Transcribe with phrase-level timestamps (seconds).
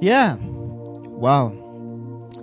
[0.00, 0.38] Ja,
[1.18, 1.52] wow.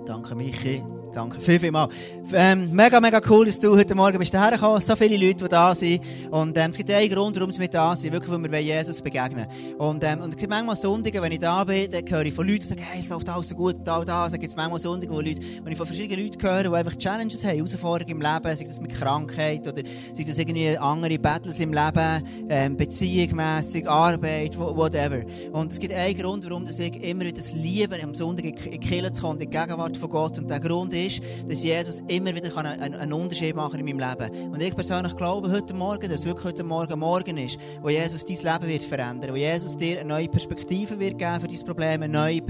[0.06, 0.82] Danke, Michi.
[1.12, 1.88] Danke viel, viel mal.
[2.32, 4.80] Ähm, mega, mega cool, dass du heute Morgen bist hergekommen.
[4.80, 6.02] So viele Leute, die da sind.
[6.30, 8.14] Und ähm, es gibt einen Grund, warum mit da sind.
[8.14, 9.46] Wirklich, weil wir Jesus begegnen
[9.76, 12.46] Und, ähm, und es gibt manchmal Sonntage, wenn ich da bin, dann höre ich von
[12.46, 14.30] Leuten, die sagen, hey, es läuft alles so gut und all das.
[14.30, 16.96] Dann gibt es manchmal Sonntage, wo, Leute, wo ich von verschiedenen Leuten höre, die einfach
[16.96, 19.82] Challenges haben, Herausforderungen im Leben, sei das mit Krankheit oder
[20.14, 25.20] sei das irgendwie andere Battles im Leben, ähm, beziehungsmässig, Arbeit, whatever.
[25.52, 28.78] Und es gibt einen Grund, warum ich immer wieder das Liebe am Sonntag in die
[28.78, 30.38] Kirche zu kommen, in die Gegenwart von Gott.
[30.38, 31.01] Und der Grund ist,
[31.48, 34.52] dass Jesus immer wieder einen, einen Unterschied machen kann in meinem Leben.
[34.52, 38.36] Und ich persönlich glaube heute Morgen, dass wirklich heute Morgen Morgen ist, wo Jesus dein
[38.36, 42.08] Leben wird verändern, wo Jesus dir eine neue Perspektive wird geben für dein Problem, eine
[42.08, 42.42] neue,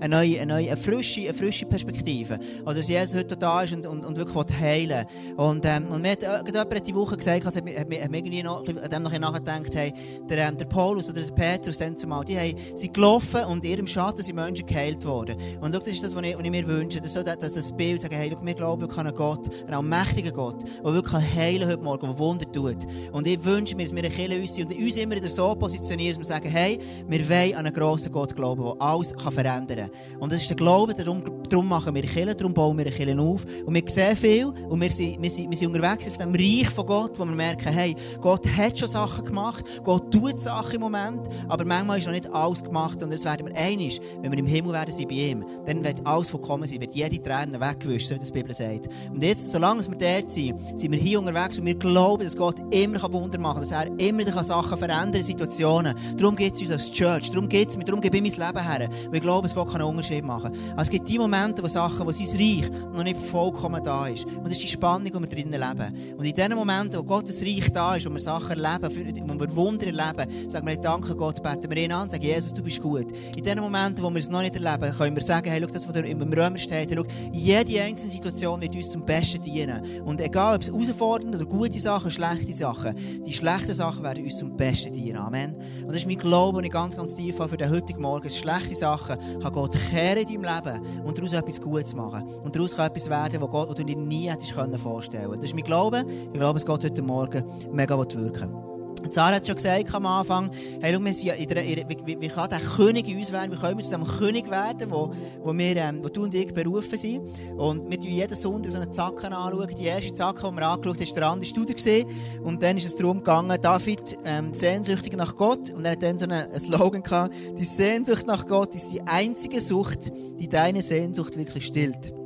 [0.00, 2.38] eine neue, eine neue, eine frische, eine frische Perspektive.
[2.64, 6.12] Also dass Jesus heute da ist und, und, und wirklich heilen Und, ähm, und mir
[6.12, 9.02] hat äh, jemand die Woche gesagt, also hat mir, hat mir irgendwie noch, an dem
[9.02, 9.92] noch nachgedacht, hey,
[10.28, 13.70] der, ähm, der Paulus oder der Petrus, dann zumal, die haben, sind gelaufen und in
[13.70, 15.36] ihrem Schatten sind Menschen geheilt worden.
[15.60, 17.97] Und schau, das ist das, was ich, was ich mir wünsche, dass, dass das Bild
[18.00, 21.68] sagen, hey, schau, wir glauben wirklich an einen Gott, einen allmächtigen Gott, der wirklich heilen
[21.68, 22.78] heute Morgen, der Wunder tut.
[23.12, 26.28] Und ich wünsche mir, dass wir eine uns und uns immer wieder so positionieren, dass
[26.28, 30.18] wir sagen, hey, wir wollen an einen grossen Gott glauben, der alles kann verändern kann.
[30.20, 33.44] Und das ist der Glaube, darum, darum machen wir Kirche, darum bauen wir Kirche auf.
[33.64, 36.68] Und wir sehen viel und wir sind, wir sind, wir sind unterwegs auf dem Reich
[36.70, 40.80] von Gott, wo wir merken, hey, Gott hat schon Sachen gemacht, Gott tut Sachen im
[40.80, 44.38] Moment, aber manchmal ist noch nicht alles gemacht, sondern es werden wir einig, wenn wir
[44.38, 48.08] im Himmel werden sein bei ihm, dann wird alles vollkommen sein, wird jede Träne weggewischt,
[48.08, 48.88] so wie das Bibel sagt.
[49.10, 52.56] Und jetzt, solange wir dort sind, sind wir hier unterwegs und wir glauben, dass Gott
[52.74, 55.94] immer Wunder machen kann, dass er immer wieder Sachen verändern Situationen.
[56.16, 58.64] Darum geht es uns als Church, darum geht es mir, darum gebe ich mein Leben
[58.64, 58.88] her.
[59.10, 60.70] Wir glauben, dass Gott einen Unterschied machen kann.
[60.70, 64.24] Also es gibt die Momente, wo Sachen, wo sein Reich noch nicht vollkommen da ist.
[64.24, 66.16] Und das ist die Spannung, die wir drinnen leben.
[66.16, 69.56] Und in den Momenten, wo Gottes Reich da ist, wo wir Sachen erleben, wo wir
[69.56, 73.06] Wunder erleben, sagen wir, danke Gott, beten wir ihn an, sagen, Jesus, du bist gut.
[73.36, 75.88] In den Momenten, wo wir es noch nicht erleben, können wir sagen, hey, schau, das,
[75.88, 80.02] was im Römer steht, hey, schau, jede einzelne Situation wird uns zum Besten dienen.
[80.04, 84.38] Und egal, ob es herausfordernde oder gute Sachen, schlechte Sachen, die schlechten Sachen werden uns
[84.38, 85.18] zum Besten dienen.
[85.18, 85.54] Amen.
[85.82, 88.28] Und das ist mein Glaube, und ich ganz, ganz tief habe für den heutigen Morgen.
[88.30, 92.24] Schlechte Sachen kann Gott kehren in deinem Leben und daraus etwas Gutes machen.
[92.44, 95.36] Und daraus kann etwas werden, was Gott, was du dir nie hättest vorstellen können.
[95.36, 96.04] Das ist mein Glaube.
[96.08, 98.67] Ich glaube, dass Gott heute Morgen mega wirken will.
[99.10, 100.50] Sarah hat schon gesagt am Anfang,
[100.80, 103.52] hey, schau, wir sind in der, in, wie, wie kann der König in uns werden?
[103.52, 106.98] Wie können wir zu König werden, wo, wo, wir, ähm, wo du und ich berufen
[106.98, 107.20] sind?
[107.56, 109.68] Und wir schauen jeden Sonntag so einen Zacken anschauen.
[109.78, 112.06] Die erste Zacke, die wir angeschaut haben, war der andere Studie.
[112.42, 115.70] Und dann ist es darum gegangen, David ähm, sehnsüchtig nach Gott.
[115.70, 119.02] Und er hat dann so einen, einen Slogan gehabt, die Sehnsucht nach Gott ist die
[119.02, 122.17] einzige Sucht, die deine Sehnsucht wirklich stillt.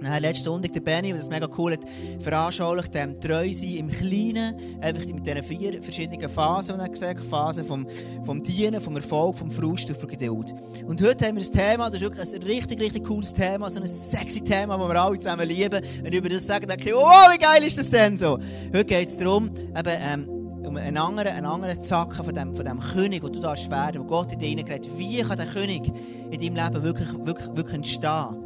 [0.00, 1.80] Dann letzten Sonntag der Benny, der das mega cool hat,
[2.20, 7.18] veranschaulicht, ähm, treu sein im Kleinen, einfach mit diesen vier verschiedenen Phasen, die er gesagt
[7.20, 7.86] hat, Phasen vom,
[8.24, 10.54] vom Dienen, vom Erfolg, vom Frust und von Geduld.
[10.86, 13.80] Und heute haben wir ein Thema, das ist wirklich ein richtig, richtig cooles Thema, so
[13.80, 15.80] ein sexy Thema, das wir alle zusammen lieben.
[16.02, 18.38] Wenn ich über das sage, denke ich, oh, wie geil ist das denn so?
[18.72, 20.28] Heute geht es darum, eben, ähm,
[20.66, 24.02] um einen anderen, einen anderen Zacken von dem, von dem König, wo du da werden,
[24.02, 25.92] wo Gott in dir hineingeredet Wie kann der König
[26.30, 28.43] in deinem Leben wirklich, wirklich, wirklich entstehen?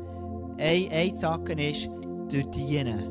[0.58, 1.88] Ein, Zacken ist,
[2.30, 3.10] durch Dienen.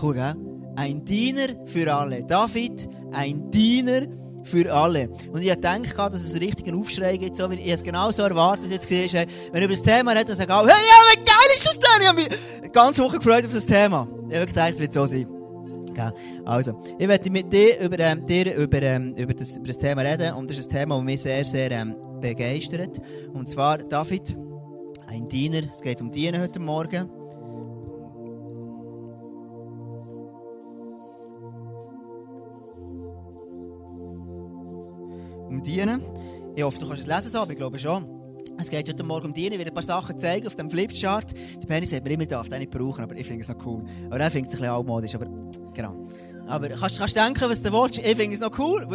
[0.00, 0.34] Cool, gell?
[0.76, 2.24] Ein Diener für alle.
[2.24, 4.06] David, ein Diener
[4.44, 5.08] für alle.
[5.32, 8.22] Und ich denke dass es einen richtigen Aufschrei gibt, so wie ich es genau so
[8.22, 10.76] erwartet, was jetzt gesehen Wenn über das Thema redet, dann sagen alle, hey,
[11.12, 12.00] wie geil ist das denn?
[12.00, 14.08] Ich habe mich ganz Woche gefreut auf das Thema.
[14.28, 15.26] Ich gedacht, es wird so sein.
[16.44, 20.02] Also, ich werde mit dir über, ähm, dir über, ähm, über, das, über das Thema
[20.02, 23.00] reden und das ist ein Thema, das mich sehr, sehr ähm, begeistert.
[23.34, 24.36] Und zwar, David,
[25.08, 25.62] ein Diener.
[25.70, 27.08] Es geht um Dienen heute Morgen.
[35.48, 36.02] Um Dienen.
[36.54, 38.06] Ich hoffe, du kannst es lesen, aber ich glaube schon.
[38.58, 39.52] Es geht heute Morgen um Dienen.
[39.52, 41.32] Ich werde ein paar Sachen zeigen auf dem Flipchart.
[41.62, 43.84] Die Penny sagt mir immer, darf den nicht brauchen, aber ich finde es noch cool.
[44.06, 45.26] Aber er findet es ein bisschen altmodisch, aber
[45.72, 46.06] genau.
[46.46, 47.98] Aber kannst, du denken, was du willst?
[47.98, 48.86] Ich finde es noch cool.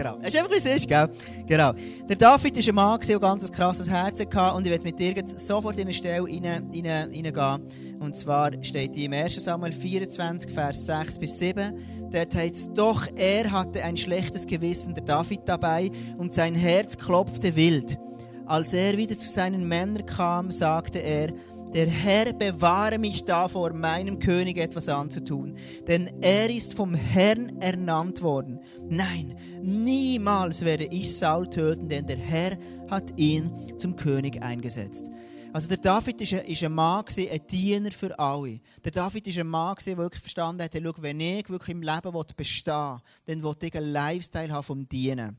[0.00, 0.16] Genau.
[0.22, 1.10] Es ist einfach, wie es ist, gell?
[1.46, 1.72] Genau.
[2.08, 4.56] Der David war ein Mann, der ein ganz krasses Herz hatte.
[4.56, 6.86] Und ich werde mit dir sofort in eine Stelle reingehen.
[6.86, 7.60] Rein, rein
[7.98, 9.44] und zwar steht die im 1.
[9.44, 12.10] Samuel 24, Vers 6 bis 7.
[12.10, 16.96] Dort heißt es, doch er hatte ein schlechtes Gewissen, der David dabei, und sein Herz
[16.96, 17.98] klopfte wild.
[18.46, 21.28] Als er wieder zu seinen Männern kam, sagte er,
[21.72, 25.54] der Herr bewahre mich davor, meinem König etwas anzutun,
[25.86, 28.60] denn er ist vom Herrn ernannt worden.
[28.88, 32.58] Nein, niemals werde ich Saul töten, denn der Herr
[32.90, 35.10] hat ihn zum König eingesetzt.
[35.52, 38.60] Also der David ist ein, ein Mann, ein Diener für alle.
[38.84, 42.24] Der David ist ein Mann, der wirklich verstanden hat, schau, wenn ich wirklich im Leben
[42.36, 45.38] bestehen will, dann will ich einen Lifestyle haben vom Dienen.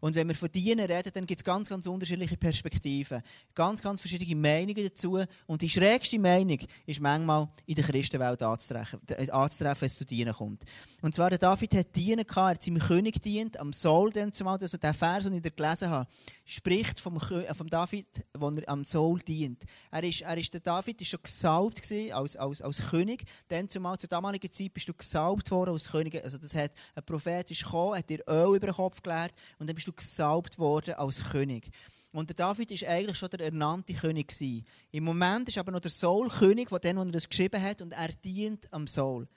[0.00, 3.22] Und wenn wir von Dienen reden, dann gibt es ganz, ganz unterschiedliche Perspektiven.
[3.54, 5.22] Ganz, ganz verschiedene Meinungen dazu.
[5.46, 10.04] Und die schrägste Meinung ist manchmal in der Christenwelt anzutreffen, äh, anzutreffen wenn es zu
[10.04, 10.64] Dienen kommt.
[11.02, 14.32] Und zwar, der David hat Dienen gehabt, er hat seinem König dient, am Saul dann
[14.32, 16.08] zumal, also der Vers, den ich da gelesen habe,
[16.44, 18.06] spricht vom, äh, vom David,
[18.36, 19.64] wo er am Saul dient.
[19.90, 21.80] Er ist, er ist, der David ist schon gesalbt
[22.12, 23.24] als, als, als König.
[23.48, 26.22] Dann zumal, zur damaligen Zeit bist du gesalbt worden als König.
[26.22, 29.68] Also das hat, ein Prophet ist gekommen, hat dir Öl über den Kopf gelehrt und
[29.68, 31.70] dann bist du gesalbt worden als König.
[32.12, 34.28] Und der David war eigentlich schon der ernannte König.
[34.28, 34.64] Gewesen.
[34.90, 37.92] Im Moment ist aber noch der Saul König, der dann, er das geschrieben hat, und
[37.92, 39.28] er dient am Saul.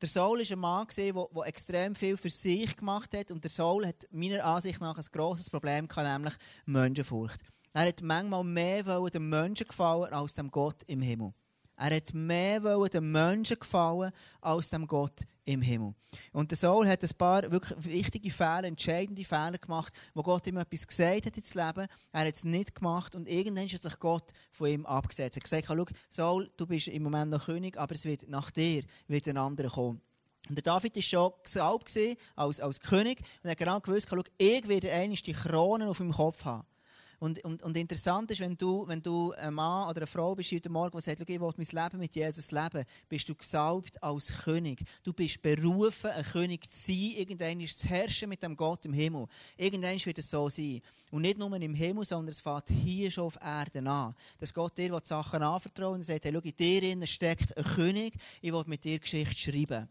[0.00, 3.30] Der Saul war ein Mann, der extrem viel für sich gemacht hat.
[3.30, 6.34] Und der Saul hat meiner Ansicht nach ein grosses Problem gehabt, nämlich
[6.66, 7.40] Menschenfurcht.
[7.72, 11.32] Er hat manchmal mehr den Menschen gefallen als dem Gott im Himmel.
[11.80, 14.12] Er hat mehr den Menschen gefallen
[14.42, 15.94] als dem Gott im Himmel.
[16.30, 20.58] Und der Saul hat ein paar wirklich wichtige Fehler, entscheidende Fehler gemacht, wo Gott ihm
[20.58, 21.86] etwas gesagt hat ins Leben.
[22.12, 25.38] Er hat es nicht gemacht und irgendwann hat sich Gott von ihm abgesetzt.
[25.38, 28.50] Er hat gesagt, schau, Saul, du bist im Moment noch König, aber es wird nach
[28.50, 30.02] dir wird ein anderer kommen.
[30.50, 31.98] Und der David war schon gesalbt
[32.36, 36.00] als, als König und er hat genau gewusst, schau, ich werde einmal die Krone auf
[36.00, 36.66] meinem Kopf haben.
[37.20, 40.52] Und, und, und interessant ist, wenn du, wenn du ein Mann oder eine Frau bist
[40.52, 44.32] heute Morgen, die sagt, ich will mein Leben mit Jesus leben, bist du gesalbt als
[44.42, 44.82] König.
[45.04, 49.26] Du bist berufen, ein König zu sein, irgendwann zu herrschen mit dem Gott im Himmel.
[49.58, 50.80] Irgendwann wird es so sein.
[51.10, 54.14] Und nicht nur im Himmel, sondern es fängt hier schon auf Erden an.
[54.38, 58.14] Dass Gott dir die Sachen anvertraut und sagt, hey, schau, in dir steckt ein König,
[58.40, 59.90] ich will mit dir Geschichte schreiben.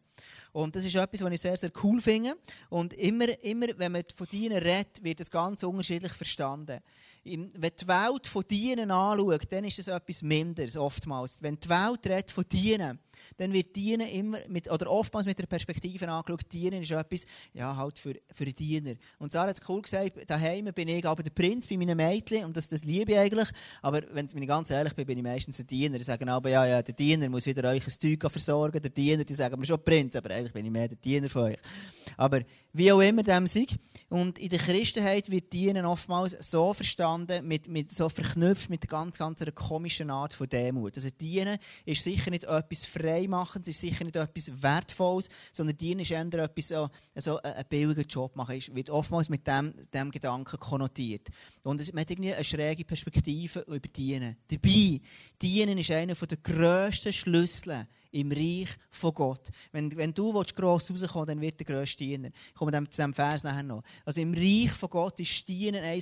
[0.51, 2.35] Und das ist etwas, was ich sehr, sehr cool finde.
[2.69, 6.79] Und immer, immer wenn man von Dienen redet, wird das ganz unterschiedlich verstanden.
[7.23, 11.41] Wenn die Welt von Dienen anschaut, dann ist das etwas Minderes, oftmals.
[11.41, 12.99] Wenn die Welt redet von Dienen,
[13.37, 17.75] dann wird Dienen immer mit, oder oftmals mit der Perspektive angeschaut, Dienen ist etwas, ja,
[17.75, 18.95] halt für, für Diener.
[19.17, 22.45] Und Sarah hat es cool gesagt, daheim bin ich aber der Prinz bei meinen Mädchen
[22.45, 23.49] und das, das liebe ich eigentlich.
[23.81, 25.97] Aber wenn ich ganz ehrlich bin, bin ich meistens ein Diener.
[25.97, 29.23] Die sagen aber, ja, ja, der Diener muss wieder euch ein Zeug versorgen, der Diener,
[29.23, 31.57] die sagen mir schon Prinz, aber eigentlich bin ich mehr der Diener von euch.
[32.17, 32.41] Aber
[32.73, 33.65] wie auch immer dem sei.
[34.09, 38.89] Und in der Christenheit wird Dienen oftmals so verstanden, mit, mit, so verknüpft mit einer
[38.89, 40.97] ganz, ganz einer komischen Art von Demut.
[40.97, 46.11] Also Dienen ist sicher nicht etwas Freimachendes, ist sicher nicht etwas Wertvolles, sondern Dienen ist
[46.11, 50.59] eher etwas, so, so einen billigen Job machen, ist, wird oftmals mit dem, dem Gedanken
[50.59, 51.29] konnotiert.
[51.63, 54.35] Und es, man hat irgendwie eine schräge Perspektive über Dienen.
[54.47, 54.99] Dabei,
[55.41, 59.49] Dienen ist einer der grössten Schlüssel im Reich von Gott.
[59.71, 62.29] Wenn, wenn du willst, gross rauskommen dann wird der grösste Diener.
[62.29, 63.83] Ich komme zu diesem Vers nachher noch.
[64.05, 66.01] Also im Reich von Gott ist Dienen einer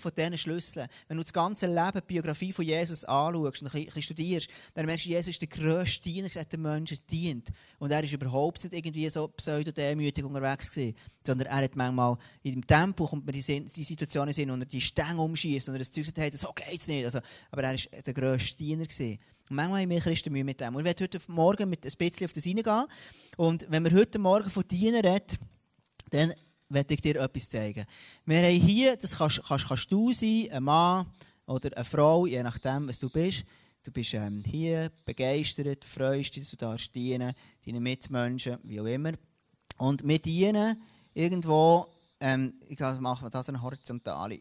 [0.00, 0.88] von diesen Schlüsseln.
[1.08, 4.86] Wenn du das ganze Leben, die Biografie von Jesus anschaust und ein bisschen, studierst, dann
[4.86, 7.48] merkst du, Jesus ist der grösste Diener, der den Menschen dient.
[7.78, 10.96] Und er ist überhaupt nicht irgendwie so pseudodemütig unterwegs gewesen,
[11.26, 14.64] sondern er hat manchmal in dem Tempo kommt man die, die Situationen sehen, wo er
[14.64, 17.04] die Stange umschießt und er das Zeug sagt, hey, so geht's nicht.
[17.04, 17.20] Also,
[17.50, 19.18] aber er war der grösste Diener gewesen.
[19.48, 20.74] Und manchmal haben wir Christen Mühe mit dem.
[20.74, 22.86] Und ich werde heute Morgen mit ein bisschen auf das hineingehen.
[23.36, 25.38] Und wenn wir heute Morgen von Dienen reden,
[26.10, 26.32] dann
[26.68, 27.84] werde ich dir etwas zeigen.
[28.24, 31.06] Wir haben hier, das kannst, kannst, kannst du sein, ein Mann
[31.46, 33.44] oder eine Frau, je nachdem, was du bist.
[33.84, 37.32] Du bist ähm, hier begeistert, freust dich, dass du darfst dienen,
[37.64, 39.12] deinen Mitmenschen, wie auch immer.
[39.78, 40.82] Und wir dienen
[41.14, 41.86] irgendwo,
[42.18, 44.40] ähm, ich mache das eine horizontale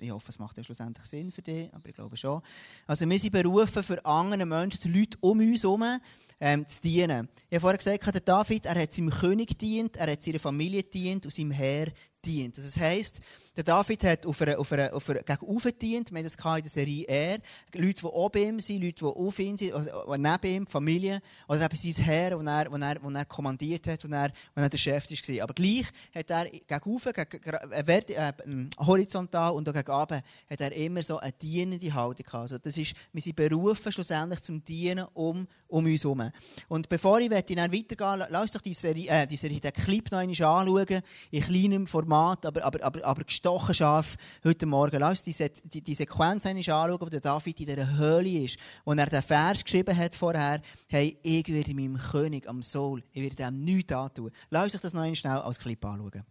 [0.00, 2.40] ich hoffe, es macht ja schlussendlich Sinn für dich, aber ich glaube schon.
[2.86, 5.84] Also wir sind berufen, für andere Menschen, die Leute um uns herum,
[6.40, 7.28] ähm, zu dienen.
[7.48, 10.84] Ich habe vorher gesagt, der David, er hat seinem König dient, er hat seiner Familie
[10.84, 11.88] dient und seinem Herr
[12.24, 12.56] dient.
[12.56, 13.20] Das heisst,
[13.58, 16.12] der David hat auf einer, auf einer, auf einer, gegen gedient.
[16.12, 17.38] Wir haben das in der Serie Er.
[17.74, 21.20] Leute, die oben ihm sind, Leute, die auf ihm sind, also neben ihm, Familie.
[21.48, 24.62] Oder eben sein Herr, den er, den er, den er kommandiert hat, und er, wenn
[24.62, 25.42] er der Chef war.
[25.42, 26.80] Aber gleich hat er gegen
[27.16, 32.26] gegen, äh, ähm, horizontal und auch gegen oben, hat er immer so eine dienende Haltung
[32.26, 32.42] gehabt.
[32.42, 36.30] Also das ist, wir sind berufen schlussendlich zum Dienen um, um uns herum.
[36.68, 40.08] Und bevor ich dann weitergehe, lass uns doch die Serie, äh, die Serie, den Clip
[40.12, 43.24] noch einmal anschauen, in kleinem Format, aber, aber, aber, aber
[43.56, 45.00] gestochen heute Morgen.
[45.00, 48.92] Lass uns die, die, die Sequenz anschauen, wo der David in dieser Höhle ist, wo
[48.92, 53.44] er den Vers geschrieben hat vorher, hey, ich werde meinem König am Soul, ich werde
[53.44, 54.30] ihm nichts antun.
[54.50, 56.24] Lass uns das noch einmal schnell als Clip anschauen.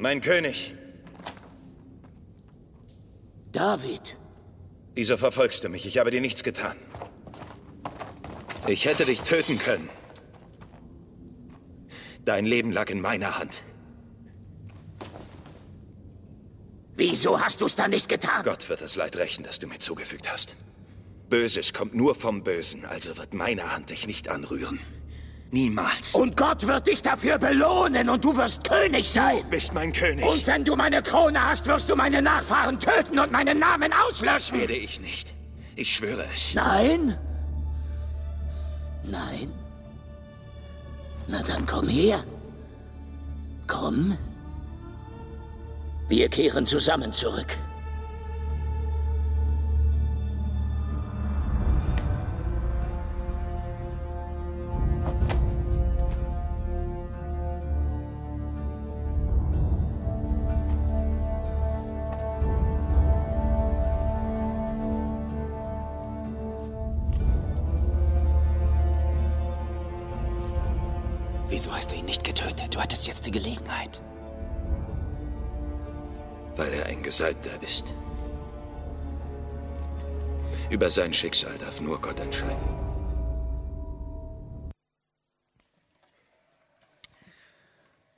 [0.00, 0.76] Mein König,
[3.50, 4.16] David,
[4.94, 5.86] wieso verfolgst du mich?
[5.86, 6.76] Ich habe dir nichts getan.
[8.68, 9.88] Ich hätte dich töten können.
[12.24, 13.64] Dein Leben lag in meiner Hand.
[16.94, 18.44] wieso hast du's dann nicht getan?
[18.44, 20.56] Gott wird das Leid rächen, das du mir zugefügt hast.
[21.28, 24.78] Böses kommt nur vom Bösen, also wird meine Hand dich nicht anrühren.
[25.50, 26.14] Niemals.
[26.14, 29.38] Und Gott wird dich dafür belohnen und du wirst König sein.
[29.44, 30.24] Du bist mein König.
[30.26, 34.58] Und wenn du meine Krone hast, wirst du meine Nachfahren töten und meinen Namen auslöschen.
[34.58, 35.34] Werde ich nicht.
[35.74, 36.54] Ich schwöre es.
[36.54, 37.16] Nein?
[39.04, 39.52] Nein?
[41.28, 42.22] Na dann komm her.
[43.66, 44.18] Komm.
[46.08, 47.56] Wir kehren zusammen zurück.
[73.68, 74.00] Gelegenheit.
[76.56, 77.94] Weil er ein Gesalbter ist.
[80.70, 82.56] Über sein Schicksal darf nur Gott entscheiden.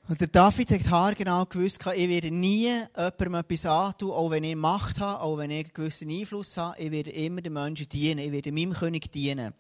[0.09, 4.57] Und der David hat haargenau gewusst, ich werde nie jemandem etwas antun, auch wenn ich
[4.57, 6.81] Macht habe, auch wenn ich einen gewissen Einfluss habe.
[6.81, 9.55] Ich werde immer den Menschen dienen, ich werde meinem König dienen.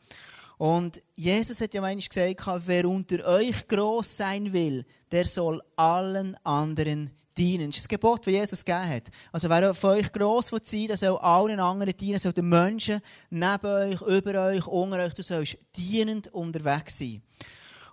[0.61, 6.37] Und Jesus hat ja manchmal gesagt, wer unter euch gross sein will, der soll allen
[6.45, 7.71] anderen dienen.
[7.71, 9.05] Das ist das Gebot, das Jesus gegeben hat.
[9.33, 13.01] Also wer von euch gross will sein, der soll allen anderen dienen, soll den Menschen
[13.31, 17.23] neben euch, über euch, unter euch, du sollst dienend unterwegs sein.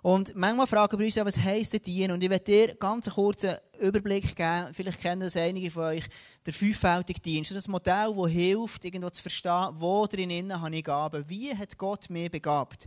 [0.02, 2.12] Und manchmal fragen wir uns ja, was heisst dienen?
[2.12, 4.68] Und ich werde dir ganz einen kurzen Überblick geben.
[4.72, 6.04] Vielleicht kennen das einige von euch.
[6.46, 7.54] Der fünffältige Dienst.
[7.54, 11.24] Das Modell, das hilft, irgendwo zu verstehen, wo drinnen habe ich Gaben.
[11.28, 12.86] Wie hat Gott mir begabt?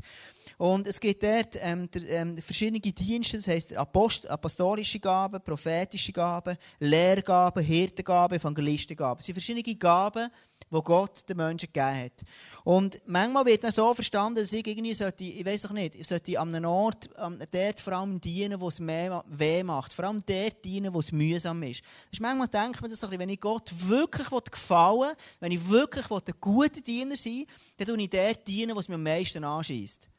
[0.58, 6.12] Und es gibt dort ähm, der, ähm, verschiedene Dienste, das heisst Apost apostolische Gaben, prophetische
[6.12, 9.18] Gaben, Lehrgaben, Hirtengaben, Evangelistengaben.
[9.18, 10.30] Das sind verschiedene Gaben,
[10.72, 12.26] die Gott den Menschen gegeben hat.
[12.64, 16.08] Und manchmal wird dann so verstanden, dass ich irgendwie sollte, ich weiß doch nicht, ich
[16.08, 19.94] sollte an einem Ort ähm, dort vor allem dienen, wo es mehr weh macht.
[19.94, 21.82] Vor allem dort dienen, wo es mühsam ist.
[21.82, 25.16] Das ist manchmal denkt man das so ein bisschen, wenn ich Gott wirklich gefallen will,
[25.40, 27.48] wenn ich wirklich ein guter Diener sein will,
[27.78, 30.10] dann tue ich dort dienen, wo es mir am meisten anschießt.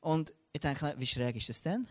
[0.00, 1.86] Und ich denke, wie schräg ist das denn?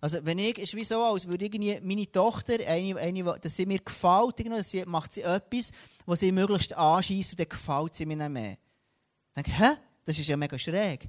[0.00, 3.66] Also, wenn ich, ist wie so, als würde irgendwie meine Tochter, eine, eine, dass sie
[3.66, 5.72] mir gefällt, dass sie, macht sie etwas,
[6.06, 8.52] was sie möglichst anschießt und dann gefällt sie mir nicht mehr.
[8.52, 9.76] Ich denke, hä?
[10.04, 11.08] Das ist ja mega schräg.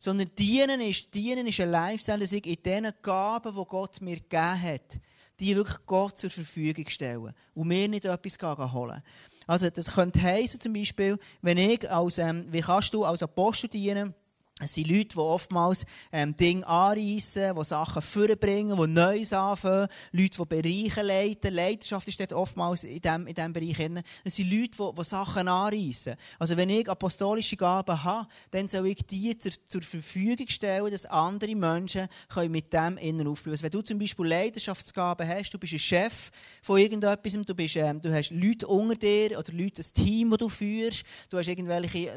[0.00, 4.16] Sondern dienen ist, dienen ist ein Lifestyle, dass ich in den Gaben, die Gott mir
[4.16, 5.00] gegeben hat,
[5.38, 8.38] die wirklich Gott zur Verfügung stellen und mir nicht etwas
[8.72, 9.02] holen.
[9.46, 13.68] Also, das könnte heißen, zum Beispiel, wenn ich als, ähm, wie kannst du als Apostel
[13.68, 14.14] dienen,
[14.60, 19.88] es sind Leute, die oftmals ähm, Dinge anreissen, die Sachen vorbringen, die Neues anfangen.
[20.12, 21.52] Leute, die Bereiche leiten.
[21.52, 24.04] Leidenschaft ist dort oftmals in diesem, in diesem Bereich.
[24.22, 26.14] Es sind Leute, die, die Sachen anreissen.
[26.38, 31.06] Also wenn ich apostolische Gaben habe, dann soll ich die zur, zur Verfügung stellen, dass
[31.06, 35.58] andere Menschen können mit dem innen aufbleiben also Wenn du zum Beispiel Leidenschaftsgaben hast, du
[35.58, 36.30] bist ein Chef
[36.62, 40.38] von irgendetwas, du, bist, ähm, du hast Leute unter dir oder Leute, ein Team, das
[40.38, 42.10] du führst, du hast irgendwelche, äh,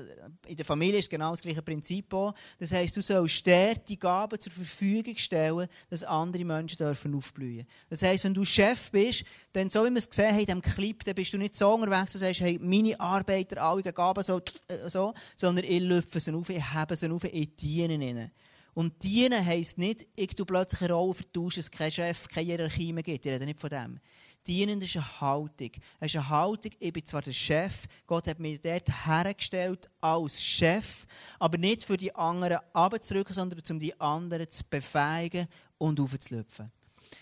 [0.46, 2.27] in der Familie ist genau das gleiche Prinzip auch,
[2.60, 7.66] das heisst, du sollst dir die Gaben zur Verfügung stellen, dass andere Menschen dürfen aufblühen.
[7.90, 10.62] Das heisst, wenn du Chef bist, dann, so wie wir es gesehen haben in diesem
[10.62, 14.24] Clip, dann bist du nicht so unterwegs, dass du sagst, hey, meine Arbeiter, alle Gaben
[14.24, 18.32] so, äh, so sondern ich lüpfe sie auf, ich habe sie auf, ich diene ihnen.
[18.74, 22.94] Und dienen heisst nicht, ich tu plötzlich eine Rolle vertausche, es keinen Chef, keine Hierarchie
[22.94, 23.26] mehr gibt.
[23.26, 24.00] Ich rede nicht von dem.
[24.48, 25.72] Dienen ist eine Haltung.
[26.00, 30.42] Es ist eine Haltung, ich bin zwar der Chef, Gott hat mich dort hergestellt als
[30.42, 31.06] Chef,
[31.40, 36.72] aber nicht für die anderen abzurücken, sondern um die anderen zu befähigen und aufzulüpfen.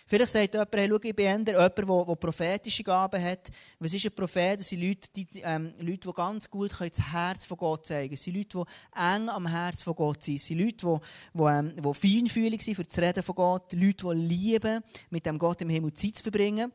[0.08, 1.70] Vielleicht sagt jemand, hey, schau, ich bin jemand, der,
[2.16, 3.50] prophetische Gaben hat.
[3.80, 4.60] Was ist ein Prophet?
[4.60, 8.12] Das sind Leute, die, ähm, Leute, die ganz gut das Herz von Gott zeigen können.
[8.12, 10.38] Das sind Leute, die eng am Herz von Gott sind.
[10.38, 13.74] Das sind Leute, die, die, ähm, die feinfühlig sind für das Reden von Gott.
[13.74, 16.72] Leute, die lieben, mit dem Gott im Himmel Zeit zu verbringen.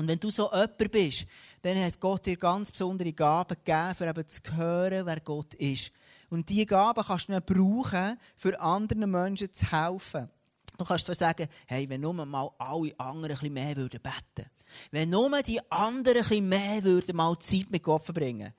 [0.00, 1.26] Und wenn du so jemand bist,
[1.60, 5.92] dann hat Gott dir ganz besondere Gaben gegeben, für eben zu hören, wer Gott ist.
[6.30, 10.30] Und diese Gaben kannst du dann brauchen, für anderen Menschen zu helfen.
[10.78, 14.48] Du kannst zwar sagen, hey, wenn nur mal alle anderen ein bisschen mehr würden beten.
[14.90, 18.54] Wenn nur die anderen ein bisschen mehr würden mal Zeit mit Gott verbringen.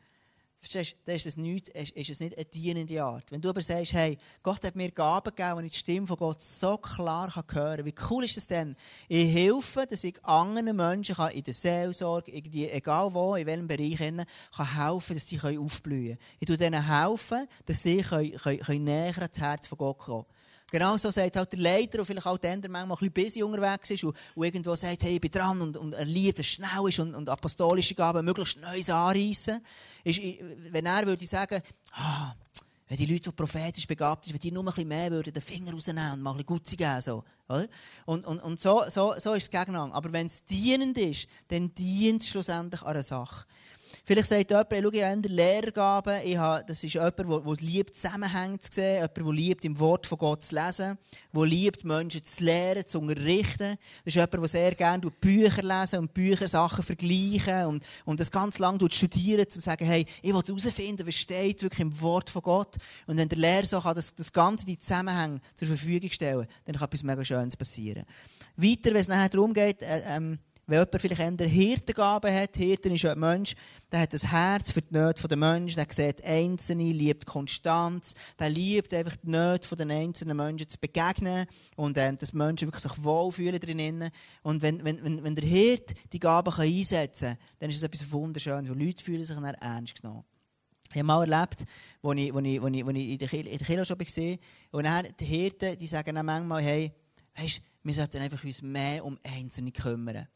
[0.62, 3.32] Verstehst du, ist es, nicht, ist es nicht eine dienende Art.
[3.32, 6.18] Wenn du aber sagst, hey, Gott hat mir Gaben gegeben, und ich die Stimme von
[6.18, 8.76] Gott so klar kann hören kann, wie cool ist das denn?
[9.08, 13.68] Ich helfe, dass ich anderen Menschen kann in der Seelsorge, irgendwie, egal wo, in welchem
[13.68, 16.18] Bereich, kann helfen, dass sie aufblühen können.
[16.40, 20.26] Ich helfe ihnen helfen, dass sie können, können, können näher ans Herz von Gott kommen.
[20.72, 23.44] Genau so sagt halt der Leiter, und vielleicht auch der, der manchmal ein bisschen busy
[23.44, 26.46] unterwegs ist und, und irgendwo sagt, hey, ich bin dran und, und er liebt, dass
[26.46, 29.62] schnell ist und, und apostolische Gaben möglichst Neues anreissen.
[30.06, 30.22] Ist,
[30.72, 31.62] wenn er würde sagen,
[31.92, 32.34] ah,
[32.88, 35.44] wenn die Leute, die prophetisch begabt sind, wenn die nur ein bisschen mehr würden, den
[35.44, 37.68] Finger rausnehmen und mal ein bisschen Gutzi geben, so, oder?
[38.06, 39.94] Und, und, und so, so, so ist es gegeneinander.
[39.94, 43.46] Aber wenn es dienend ist, dann dient es schlussendlich an einer Sache.
[44.04, 47.56] Vielleicht sagt jemand, ich ja in der Lehrgaben, ich habe, das ist jemand, der, der
[47.60, 50.98] liebt, Zusammenhänge zu sehen, jemand, der liebt, im Wort von Gott zu lesen,
[51.32, 53.78] der liebt, Menschen zu lehren, zu unterrichten.
[54.04, 58.32] Das ist jemand, der sehr gerne Bücher lesen und Bücher Sachen vergleichen und, und das
[58.32, 62.32] ganz lange studieren, um zu sagen, hey, ich will herausfinden, was steht wirklich im Wort
[62.32, 62.78] von Gott.
[63.06, 66.76] Und wenn der Lehrer so kann das, das Ganze, die Zusammenhänge zur Verfügung stellen, dann
[66.76, 68.06] kann etwas mega Schönes passieren.
[68.56, 70.40] Weiter, wenn es nachher darum geht, äh, ähm,
[70.72, 73.56] wenn jemand vielleicht eine Hirtengabe hat, Hirten ist ja ein Mensch,
[73.92, 78.50] der hat das Herz für die Nöte der Menschen, der sieht Einzelne, liebt Konstanz, der
[78.50, 83.04] liebt einfach die Nöte der einzelnen Menschen zu begegnen und ähm, dass Menschen wirklich sich
[83.04, 84.10] wohlfühlen drinnen.
[84.44, 88.10] Und wenn, wenn, wenn, der Hirt die Gabe kann einsetzen kann, dann ist es etwas
[88.10, 90.24] Wunderschönes, weil Leute fühlen sich dann ernst genommen.
[90.90, 91.66] Ich habe mal erlebt,
[92.02, 94.38] als ich, als ich, als ich, als ich in der Kirche schon war,
[94.72, 96.94] und dann die Hirten, die sagen dann manchmal, hey,
[97.36, 100.28] weißt, wir sollten einfach uns mehr um Einzelne kümmern.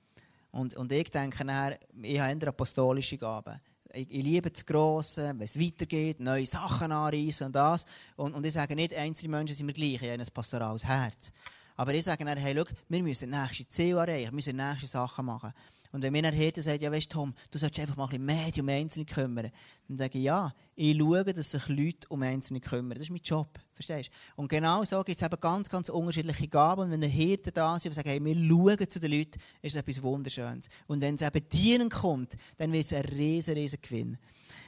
[0.55, 3.59] Und, und ich denke nachher, ich habe eine apostolische Gabe.
[3.91, 7.85] Ich, ich, liebe das Grosse, wenn es weitergeht, neue Sachen anreißen und das.
[8.15, 11.33] Und, und ich sage nicht, einzelne Menschen sind mir gleich, ich habe ein pastorales Herz.
[11.75, 15.25] Aber ich sage dann, hey, schau, wir müssen nächste Ziel erreichen, wir müssen nächste Sachen
[15.25, 15.51] machen.
[15.95, 18.25] Und wenn mir dann Hirte sagt, ja weißt Tom, du solltest einfach mal ein bisschen
[18.25, 19.49] mehr um Einzelne kümmern,
[19.87, 22.95] dann sage ich, ja, ich schaue, dass sich Leute um Einzelne kümmern.
[22.97, 23.47] Das ist mein Job.
[23.71, 24.41] Verstehst du?
[24.41, 26.81] Und genau so gibt es eben ganz, ganz unterschiedliche Gaben.
[26.81, 29.73] Und wenn ein Hirte da ist und sagt, hey, wir schauen zu den Leuten, ist
[29.73, 30.67] es etwas Wunderschönes.
[30.87, 34.17] Und wenn es eben dienen kommt, dann wird es ein riesen, riesen Gewinn.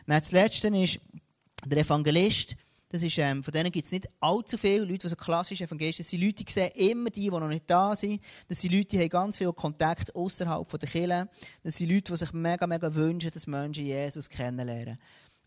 [0.06, 1.02] Dann das Letzte ist,
[1.66, 2.56] der Evangelist,
[2.89, 6.06] das ist, ähm, von denen gibt es nicht allzu viele Leute, die so klassisch Evangelisten
[6.06, 6.06] sind.
[6.06, 8.21] Das sind Leute, die sehen immer die, die noch nicht da sind.
[8.47, 11.30] Das sind Leute, die haben ganz viel Kontakt außerhalb der Kirche.
[11.63, 14.97] Das sind Leute, die sich mega, mega wünschen, dass Menschen Jesus kennenlernen.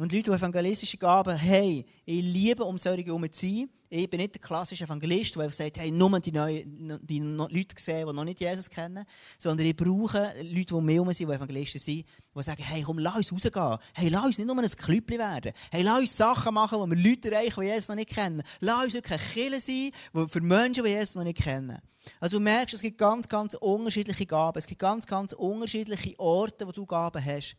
[0.00, 3.68] Und Leute, die evangelistische Gaben haben, ich liebe, um solche herum zu sein.
[3.90, 8.06] Ich bin nicht der klassische Evangelist, der sagt, hey, nur die, neuen, die Leute sehen,
[8.08, 9.04] die noch nicht Jesus kennen,
[9.36, 13.30] sondern ich brauche Leute, die mehr sind, die Evangelisten sind, die sagen, hey, komm, lass
[13.30, 13.76] uns rausgehen.
[13.92, 15.52] Hey, lass uns nicht nur ein Klüppli werden.
[15.70, 18.42] Hey, lass uns Sachen machen, wo wir Leute erreichen, die Jesus noch nicht kennen.
[18.60, 19.90] Lass uns wirklich Killer sein,
[20.28, 21.78] für Menschen, die Jesus noch nicht kennen.
[22.20, 24.58] Also du merkst, es gibt ganz, ganz unterschiedliche Gaben.
[24.58, 27.54] Es gibt ganz, ganz unterschiedliche Orte, wo du Gaben hast.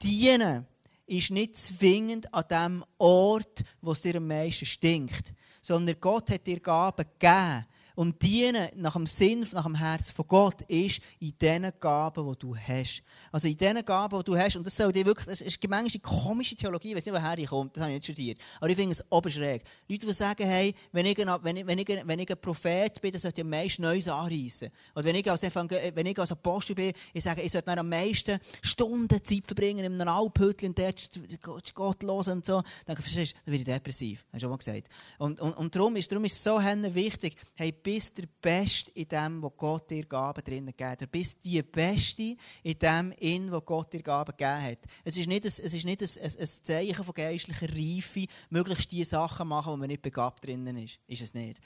[0.00, 0.68] Dienen
[1.06, 6.46] ist nicht zwingend an dem Ort, wo es dir am meisten stinkt, sondern Gott hat
[6.46, 7.66] dir Gaben gegeben.
[7.94, 12.38] Und dienen nach dem Sinn, nach dem Herz von Gott ist in den Gaben, die
[12.38, 13.02] du hast.
[13.30, 15.90] Also in den Gaben, die du hast, und das soll dir wirklich, das ist manchmal
[15.92, 18.68] eine komische Theologie, ich weiß nicht, woher ich komme, das habe ich nicht studiert, aber
[18.68, 19.62] ich finde es oberschräg.
[19.88, 23.00] Leute, die sagen, hey, wenn ich, ein, wenn ich, wenn ich, wenn ich ein Prophet
[23.00, 24.70] bin, dann sollte ich am meisten Neues anreissen.
[24.94, 28.38] Oder wenn ich, als wenn ich als Apostel bin, ich sage, ich sollte am meisten
[28.62, 33.52] Stunden Zeit verbringen in einem Alphüttel und dort Gott los und so, dann, verstehst, dann
[33.52, 34.88] werde ich depressiv, habe ich schon mal gesagt.
[35.18, 39.06] Und, und, und darum ist, darum ist es so wichtig, hey, bist der Beste in
[39.06, 43.60] dem, was Gott dir Gaben drinnen gegeben Du bist die Beste in dem, in wo
[43.60, 44.78] Gott dir Gaben gegeben hat.
[45.04, 46.08] Es ist nicht, ein, es ist nicht ein,
[46.40, 50.98] ein, Zeichen von geistlicher Reife, möglichst die Sachen machen, wo man nicht begabt drinnen ist.
[51.06, 51.60] Ist es nicht.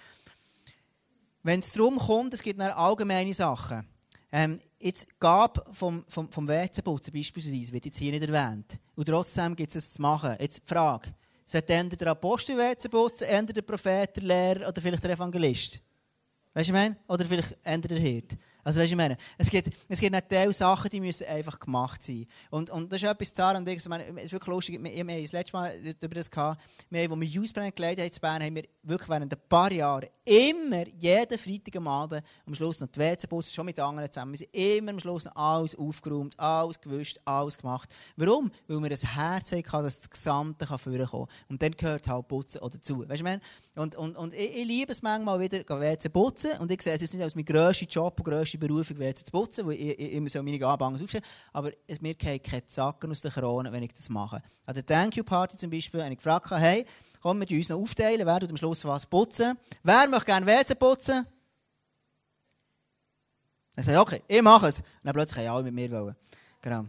[1.43, 3.87] Wenn es darum kommt, es gibt allgemeine Sachen.
[4.31, 8.79] Ähm, jetzt Gab vom, vom, vom WC-Putzen beispielsweise wird jetzt hier nicht erwähnt.
[8.97, 10.37] Und trotzdem gibt es es zu machen.
[10.41, 11.15] Jetzt die Frage.
[11.45, 15.81] Sollte der Apostel WC putzen, der Prophet, der Lehrer oder vielleicht der Evangelist?
[16.59, 16.97] Weißt du, ich meine?
[17.07, 18.37] Oder vielleicht ändert der Hirt.
[18.69, 22.03] Also, weißt du, ich meine, es gibt, es gibt nicht Sachen, die müssen einfach gemacht
[22.03, 22.27] sein.
[22.51, 24.93] Und, und das ist etwas, Zara und ich, ich meine, es ist wirklich lustig, wir,
[24.93, 28.21] wir haben das letzte Mal über das gehabt, wir, als wir Youthbrand geleitet haben in
[28.21, 32.81] Bern, haben wir wirklich während ein paar Jahren immer, jeden Freitag am Abend, am Schluss
[32.81, 36.39] noch die WC-Bus, schon mit anderen zusammen, wir sind immer am Schluss noch alles aufgeräumt,
[36.39, 37.89] alles gewischt, alles gemacht.
[38.17, 38.51] Warum?
[38.67, 41.27] Weil wir ein Herz haben, dass das Gesamte vorkommen kann.
[41.49, 42.99] Und dann gehört halt Putzen auch dazu.
[42.99, 43.41] Weißt du, ich meine?
[43.77, 46.51] Und, und, und ich, ich, liebe es manchmal wieder, WC putzen.
[46.59, 49.67] Und ich sehe es nicht als mein grösster Job und grösste Berufung, WC zu putzen,
[49.67, 51.25] weil ich, ich immer so meine Anbangen aufstellen.
[51.53, 54.43] Aber es, mir geht keine Zacken aus der Krone, wenn ich das mache.
[54.67, 56.85] An der Thank You Party zum Beispiel habe ich gefragt, hey,
[57.21, 59.57] komm, wir uns noch aufteilen, wer tut am Schluss was putzen?
[59.83, 61.27] Wer möchte gerne WC putzen?
[63.75, 64.81] Dann sage ich, okay, ich mache es.
[64.81, 66.17] Und dann plötzlich haben alle mit mir wollen.
[66.61, 66.87] Genau.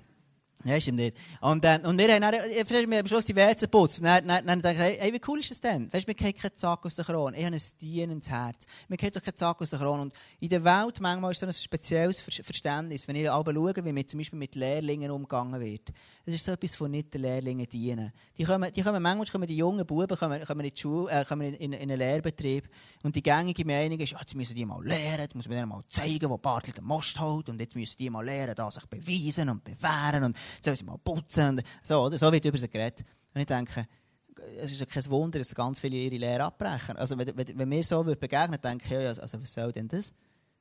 [0.66, 1.16] Ja, stimmt nicht.
[1.40, 4.00] Und, äh, und wir haben dann, äh, wir haben am Schluss die WC geputzt.
[4.00, 5.92] Und dann, dann, dann ich, hey, wie cool ist das denn?
[5.94, 7.38] Weißt du, wir kriegen keinen Zack aus der Krone.
[7.38, 8.66] Ich habe ein dienendes Herz.
[8.90, 10.02] Wir kriegen doch keinen Zack aus der Krone.
[10.02, 13.94] Und in der Welt manchmal ist so ein spezielles Verständnis, wenn ich aber schaue, wie
[13.94, 15.94] mit, zum Beispiel mit Lehrlingen umgegangen wird.
[16.26, 18.12] Das ist so etwas von nicht den Lehrlingen dienen.
[18.38, 21.26] Die kommen, die kommen manchmal kommen die jungen Buben kommen, kommen in, die Schule, äh,
[21.26, 22.70] kommen in, in, in einen Lehrbetrieb
[23.04, 25.70] und die gängige Meinung ist, ja, jetzt müssen die mal lernen, jetzt muss man denen
[25.70, 28.86] mal zeigen, wo Bartel den Most holt und jetzt müssen die mal lernen, da sich
[28.86, 32.18] beweisen und bewähren und sollen sie mal putzen so, oder?
[32.18, 33.06] so wird über sie geredet.
[33.34, 33.86] Und ich denke,
[34.58, 36.98] es ist ja kein Wunder, dass ganz viele ihre Lehre abbrechen.
[36.98, 40.12] Also wenn, mir so begegnen denke ich, ja, also was soll denn das?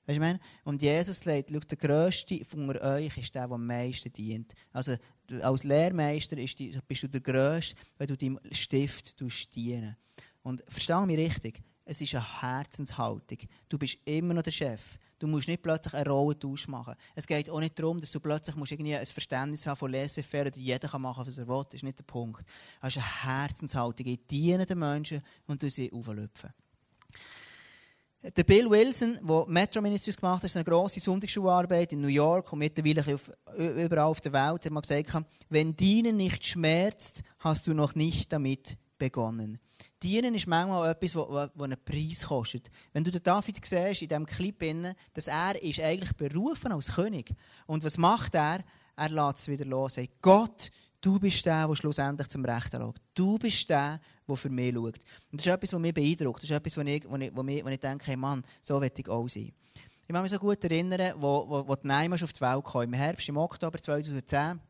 [0.08, 0.40] Weißt du?
[0.64, 4.54] Und Jesus sagt, der Grösste von euch ist der, der am meisten dient.
[4.72, 4.96] Also,
[5.42, 9.20] als Lehrmeister die, bist du der Grösste, wenn du deinem Stift
[9.54, 9.94] dienen
[10.42, 13.38] Und verstehe mich richtig, es ist eine Herzenshaltung.
[13.68, 14.98] Du bist immer noch der Chef.
[15.18, 16.36] Du musst nicht plötzlich eine Rolle
[16.68, 16.94] machen.
[17.14, 20.46] Es geht auch nicht darum, dass du plötzlich musst irgendwie ein Verständnis haben von Laissez-faire
[20.46, 21.64] oder jeder kann machen, was er will.
[21.64, 22.44] Das ist nicht der Punkt.
[22.80, 24.06] Es ist eine Herzenshaltung.
[24.06, 26.50] Ich diene den Menschen und du sie auflöpfen.
[28.36, 32.52] Der Bill Wilson, der Metro Ministries gemacht hat, ist eine grosse Sonntagsschularbeit in New York
[32.52, 35.12] und mittlerweile auf, überall auf der Welt, hat man gesagt,
[35.48, 39.58] wenn Dienen nicht schmerzt, hast du noch nicht damit begonnen.
[40.02, 42.70] Dienen ist manchmal etwas, das einen Preis kostet.
[42.92, 44.58] Wenn du den David siehst, in diesem Clip,
[45.14, 47.32] dass er ist eigentlich berufen als König.
[47.66, 48.64] Und was macht er?
[48.96, 49.96] Er lässt es wieder los.
[49.96, 53.00] Er sagt, Gott, du bist der, der schlussendlich zum Rechten schaut.
[53.14, 54.98] Du bist der, der für mich schaut.
[55.30, 56.42] Und das ist etwas, was mich beeindruckt.
[56.42, 58.80] Das ist etwas, wo ich, wo ich, wo ich, wo ich denke, hey Mann, so
[58.80, 59.52] will ich auch sein.
[60.06, 62.82] Ich kann mich so gut erinnern, wo, wo, wo die Naima auf die Welt kam.
[62.82, 64.60] Im Herbst, im Oktober 2010.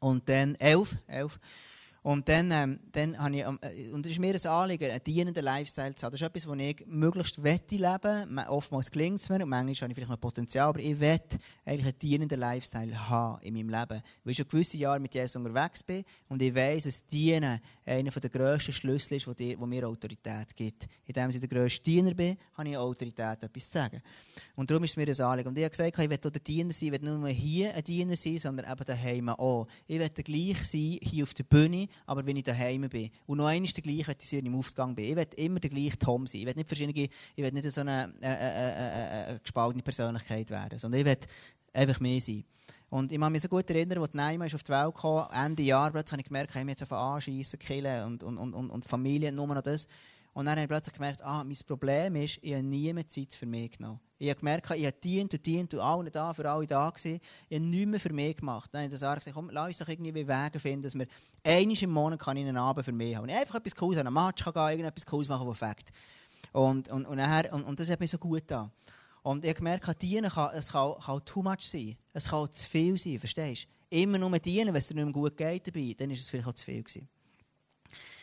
[0.00, 1.38] Und dann 11, 11
[2.02, 5.44] und dann, ähm, dann habe ich, äh, und das ist mir ein Anliegen, einen dienenden
[5.44, 6.10] Lifestyle zu haben.
[6.10, 8.38] Das ist etwas, was ich möglichst wette leben.
[8.48, 11.86] Oftmals gelingt es mir und manchmal habe ich vielleicht noch Potenzial, aber ich wette eigentlich
[11.86, 14.02] einen dienenden Lifestyle haben in meinem Leben.
[14.24, 18.10] Weil ich schon gewisse Jahre mit Jesus unterwegs bin und ich weiss, dass Dienen einer
[18.10, 20.88] der grössten Schlüssel ist, der mir Autorität gibt.
[21.06, 24.02] Indem ich der grösste Diener bin, habe ich Autorität, etwas zu sagen.
[24.56, 25.48] Und darum ist es mir ein Anliegen.
[25.50, 27.84] Und ich habe gesagt, ich will der Diener sein, ich will nicht nur hier ein
[27.84, 29.68] Diener sein, sondern eben daheim auch.
[29.86, 33.10] Ich will gleich sein, hier auf der Bühne, aber wenn ich daheim bin.
[33.26, 35.04] Und noch einmal der gleiche, wenn ich im Aufgang bin.
[35.06, 36.40] Ich will immer der gleiche Tom sein.
[36.40, 40.78] Ich will nicht verschiedene, ich will nicht so eine, äh, äh, äh, gespaltene Persönlichkeit werden,
[40.78, 41.16] sondern ich will
[41.72, 42.44] einfach mehr sein.
[42.90, 45.62] Und ich kann mich so gut erinnern, als die Naima auf die Welt kam, Ende
[45.62, 48.84] Jahr, plötzlich habe ich gemerkt, ich habe mich jetzt anschiessen, killen und, und, und, und
[48.84, 49.88] Familie, nur noch das.
[50.34, 53.34] Und dann habe ich plötzlich gemerkt, ah, mein Problem ist, ich habe nie mehr Zeit
[53.34, 54.00] für mich genommen.
[54.18, 57.20] Ich habe gemerkt, ich habe dient und dient und allen da, für alle da gewesen.
[57.48, 58.70] Ich habe nichts mehr für mich gemacht.
[58.72, 61.06] Dann habe ich gesagt, komm, lass uns doch irgendwie Wege finden, dass wir
[61.44, 63.24] einmal im Monat kann ich einen Abend für mich haben.
[63.24, 65.90] Und ich einfach etwas Cooles an einem Match kann gehen, irgendetwas Cooles machen, das fängt.
[66.52, 68.70] Und, und, und, nachher, und, und das hat mich so gut getan.
[69.22, 71.96] Und ich habe gemerkt, dienen kann, es kann, kann too much sein.
[72.12, 73.96] Es kann zu viel sein, verstehst du?
[73.98, 76.48] Immer nur dienen, wenn es dir nicht mehr gut geht dabei, dann ist es vielleicht
[76.48, 77.08] auch zu viel gewesen.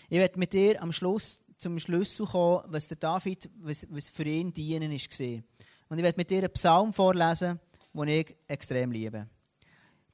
[0.10, 4.24] Ich werde mit dir am Schluss zum Schlüssel kommen, was der David, was, was für
[4.24, 5.20] ihn dienen ist.
[5.22, 7.60] Und ich werde mit dir einen Psalm vorlesen,
[7.94, 9.28] den ich extrem liebe.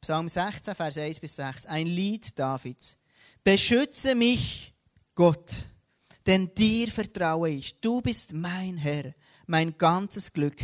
[0.01, 1.65] Psalm 16, Vers 1 bis 6.
[1.67, 2.97] Ein Lied Davids.
[3.43, 4.73] Beschütze mich,
[5.13, 5.65] Gott,
[6.25, 7.79] denn dir vertraue ich.
[7.79, 9.13] Du bist mein Herr,
[9.45, 10.58] mein ganzes Glück.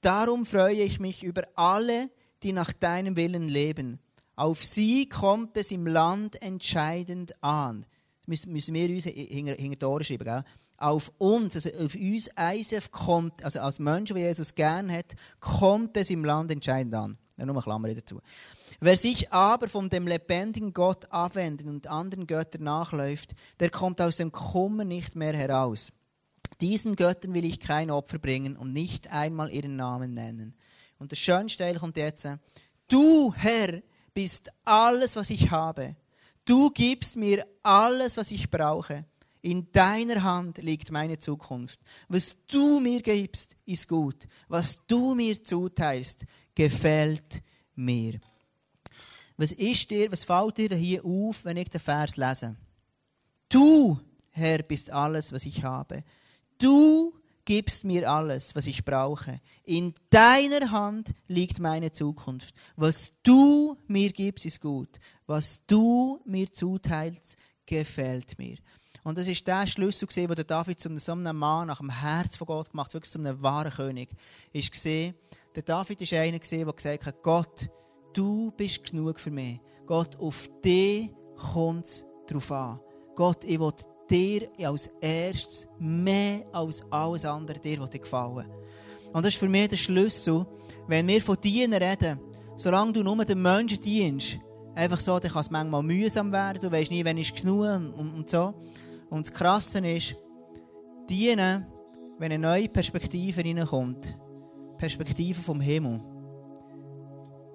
[0.00, 2.10] Darum freue ich mich über alle,
[2.42, 3.98] die nach deinem Willen leben.
[4.36, 7.86] Auf sie kommt es im Land entscheidend an.
[8.26, 10.24] Müssen wir uns hinter, hinter die Ohren schreiben.
[10.24, 10.44] Gell?
[10.82, 15.96] auf uns, also auf uns ISF kommt, also als Menschen, die Jesus gern hat, kommt
[15.96, 17.18] es im Land entscheidend an.
[17.36, 18.20] Ja, nur eine Klammer dazu.
[18.80, 24.16] Wer sich aber von dem lebendigen Gott abwendet und anderen Göttern nachläuft, der kommt aus
[24.16, 25.92] dem Kummer nicht mehr heraus.
[26.60, 30.54] Diesen Göttern will ich kein Opfer bringen und nicht einmal ihren Namen nennen.
[30.98, 32.28] Und der schönste Teil kommt jetzt.
[32.88, 33.82] Du, Herr,
[34.14, 35.96] bist alles, was ich habe.
[36.44, 39.04] Du gibst mir alles, was ich brauche.
[39.42, 41.80] In deiner Hand liegt meine Zukunft.
[42.08, 44.28] Was du mir gibst, ist gut.
[44.48, 46.24] Was du mir zuteilst,
[46.54, 47.42] gefällt
[47.74, 48.20] mir.
[49.36, 52.56] Was ist dir, was fällt dir hier auf, wenn ich den Vers lese?
[53.48, 53.98] Du,
[54.30, 56.04] Herr, bist alles, was ich habe.
[56.58, 57.12] Du
[57.44, 59.40] gibst mir alles, was ich brauche.
[59.64, 62.54] In deiner Hand liegt meine Zukunft.
[62.76, 64.98] Was du mir gibst, ist gut.
[65.26, 68.56] Was du mir zuteilst, gefällt mir.
[69.04, 72.46] Und das ist der Schlüssel, den der David zu einem Mann nach dem Herz von
[72.46, 74.10] Gott gemacht wirklich zu einem wahren König.
[74.52, 75.14] Ist gesehen,
[75.54, 77.68] der David ist einer, der gesagt hat, Gott,
[78.12, 79.60] du bist genug für mich.
[79.86, 82.80] Gott, auf dich kommt es drauf an.
[83.16, 83.72] Gott, ich will
[84.12, 88.46] dir als erstes mehr als alles andere dir gefallen.
[89.12, 90.46] Und das ist für mich der Schlüssel,
[90.86, 92.20] wenn wir von Dienen reden,
[92.56, 94.38] solange du nur den Menschen dienst,
[94.74, 96.60] Einfach so, dann kann es manchmal mühsam werden.
[96.62, 98.54] Du weißt nie, wann ist genug und, und so.
[99.10, 100.16] Und das Krasse ist,
[101.10, 101.66] dienen,
[102.18, 104.14] wenn eine neue Perspektive reinkommt,
[104.78, 106.00] Perspektive vom Himmel,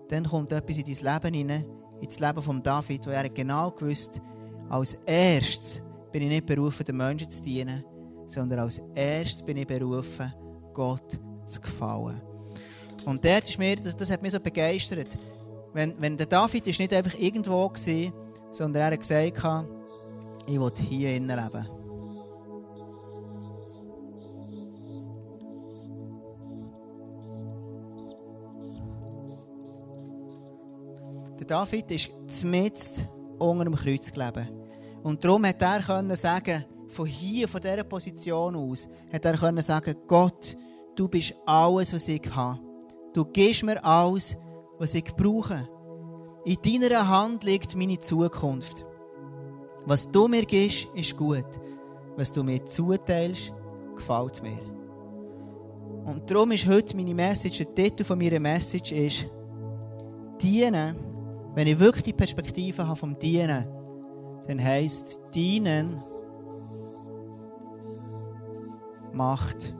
[0.09, 1.65] dann kommt etwas in dein Leben hinein,
[1.99, 4.21] ins Leben von David, wo er genau gewusst
[4.69, 5.81] als erstes
[6.17, 7.83] bin ich nicht berufen, den Menschen zu dienen,
[8.25, 10.33] sondern als erstes bin ich berufen,
[10.73, 12.19] Gott zu gefallen.
[13.05, 15.09] Und dort ist mir, das, das hat mich so begeistert.
[15.73, 18.13] Wenn, wenn der David ist nicht einfach irgendwo war,
[18.49, 19.37] sondern er hat gesagt,
[20.47, 21.67] ich will hier innen leben.
[31.37, 34.56] Der David ist mitten unter dem Kreuz gelebt.
[35.07, 39.61] Und darum hat er können sagen, von hier, von dieser Position aus, hat er können
[39.61, 40.57] sagen, Gott,
[40.97, 42.59] du bist alles, was ich habe.
[43.13, 44.35] Du gibst mir alles,
[44.77, 45.65] was ich brauche.
[46.43, 48.83] In deiner Hand liegt meine Zukunft.
[49.85, 51.47] Was du mir gibst, ist gut.
[52.17, 53.53] Was du mir zuteilst,
[53.95, 54.59] gefällt mir.
[56.03, 59.25] Und darum ist heute meine Message, der Titel von meiner Message ist,
[60.41, 60.97] dienen,
[61.55, 63.76] wenn ich wirklich die Perspektive habe vom Dienen,
[64.47, 66.01] dann heisst, dienen
[69.13, 69.73] macht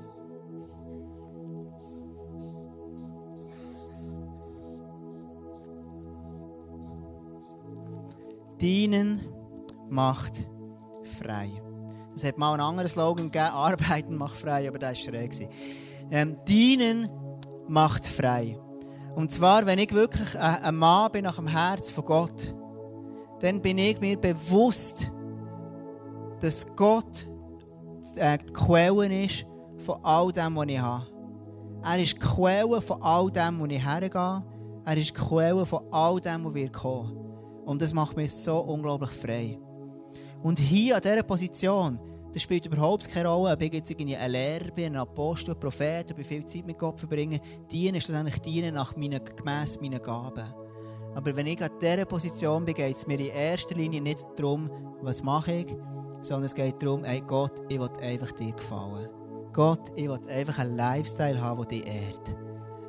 [8.60, 9.24] Dienen
[9.88, 10.48] macht
[11.04, 11.50] frei.
[12.16, 15.32] Es hat mal einen anderen Slogan gegeben, Arbeiten macht frei, aber das war schräg.
[16.10, 17.08] Ähm, dienen
[17.68, 18.60] macht frei.
[19.16, 22.56] Und zwar, wenn ich wirklich ein Mann bin nach dem Herz von Gott,
[23.40, 25.12] dann bin ich mir bewusst,
[26.40, 27.28] dass Gott
[28.16, 29.46] äh, die Quelle ist
[29.78, 31.06] von all dem, was ich habe.
[31.84, 34.44] Er ist die Quelle von all dem, wo ich hergehe.
[34.86, 37.16] Er ist die Quelle von all dem, was wir kommen.
[37.66, 39.60] Und das macht mich so unglaublich frei.
[40.42, 42.00] Und hier an dieser Position,
[42.34, 45.60] das spielt überhaupt keine Rolle, ob ich jetzt irgendwie ein Lehrer bin, ein Apostel, ein
[45.60, 47.40] Prophet, ob ich viel Zeit mit Gott verbringe.
[47.72, 50.46] Dienen ist das eigentlich dienen nach meinen, gemäss meinen Gaben.
[51.18, 54.70] Aber wenn ich an dieser Position bin, geht es mir in erster Linie nicht darum,
[55.02, 55.76] was mache ich,
[56.22, 59.10] sondern es geht darum, hey Gott, ich will einfach dir gefallen.
[59.52, 62.36] Gott, ich will einfach einen Lifestyle haben, der dich ehrt.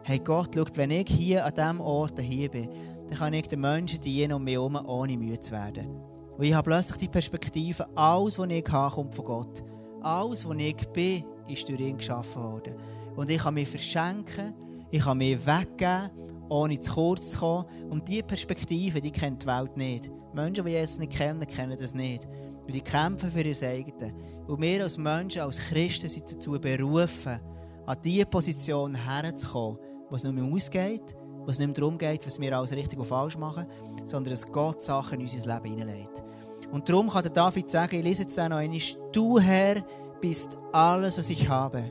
[0.02, 2.68] Hey Gott, schau, wenn ich hier an diesem Ort hier bin,
[3.08, 5.88] dann kann ich den Menschen dienen um mich herum, ohne müde zu werden.
[6.36, 9.64] Und ich habe plötzlich die Perspektive, alles, was ich habe, kommt von Gott.
[10.02, 12.74] Alles, was ich bin, ist durch ihn geschaffen worden.
[13.16, 14.52] Und ich kann mich verschenken,
[14.90, 16.10] ich kann mich weggeben,
[16.48, 17.66] ohne zu kurz zu kommen.
[17.90, 20.10] Und diese Perspektive, die kennt die Welt nicht.
[20.32, 22.26] Menschen, die Jesus nicht kennen, kennen das nicht.
[22.66, 24.12] Und die kämpfen für ihr eigenes.
[24.46, 27.40] Und wir als Menschen, als Christen sind dazu berufen,
[27.86, 29.78] an diese Position herzukommen,
[30.10, 33.06] was nur mehr ausgeht, wo es nicht mehr darum geht, was wir alles richtig und
[33.06, 33.66] falsch machen,
[34.04, 36.22] sondern dass Gott Sachen in unser Leben hineinlegt.
[36.70, 38.78] Und darum kann der David sagen, ich lese jetzt noch einmal,
[39.12, 39.82] du Herr
[40.20, 41.84] bist alles, was ich habe.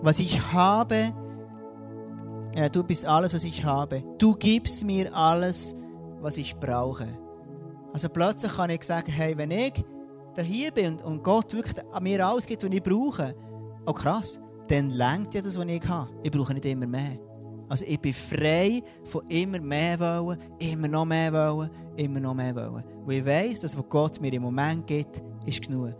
[0.00, 1.12] Was ich habe,
[2.56, 4.02] ja, du bist alles, was ich habe.
[4.18, 5.76] Du gibst mir alles,
[6.20, 7.06] was ich brauche.
[7.92, 9.84] Also plötzlich kann ich sagen, hey, wenn ich
[10.34, 13.34] da hier bin und Gott wirklich mir alles gibt, was ich brauche,
[13.86, 16.10] oh krass, dann lenkt ja das, was ich habe.
[16.22, 17.18] Ich brauche nicht immer mehr.
[17.68, 22.54] Also ich bin frei von immer mehr wollen, immer noch mehr wollen, immer noch mehr
[22.54, 22.84] wollen.
[23.04, 25.94] Weil ich weiss, dass was Gott mir im Moment gibt, ist genug.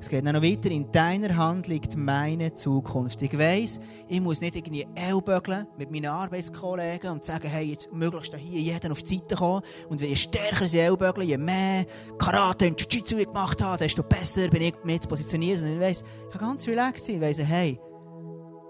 [0.00, 0.70] Es geht noch weiter.
[0.70, 3.20] In deiner Hand liegt meine Zukunft.
[3.20, 8.34] Ich weiss, ich muss nicht irgendwie ellbögeln mit meinen Arbeitskollegen und sagen, hey, jetzt möglichst
[8.34, 9.60] hier jeden auf die Seite kommen.
[9.90, 11.84] Und je stärker sie ellbögeln, je mehr
[12.16, 15.60] Karate und Jiu-Jitsu gemacht haben, desto besser bin ich mit positioniert.
[15.60, 17.16] Und ich weiss, ich kann ganz relaxed sein.
[17.16, 17.78] Ich weiss, hey,